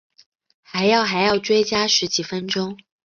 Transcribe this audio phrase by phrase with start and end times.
[0.63, 2.75] 还要还要追加十几分钟